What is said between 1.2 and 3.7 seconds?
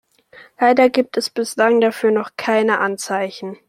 bislang dafür noch keine Anzeichen.